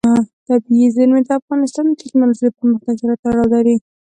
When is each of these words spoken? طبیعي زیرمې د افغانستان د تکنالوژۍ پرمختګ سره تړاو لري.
طبیعي 0.47 0.87
زیرمې 0.95 1.21
د 1.27 1.29
افغانستان 1.39 1.83
د 1.87 1.93
تکنالوژۍ 2.01 2.49
پرمختګ 2.59 2.95
سره 3.01 3.13
تړاو 3.23 3.51
لري. 3.53 3.75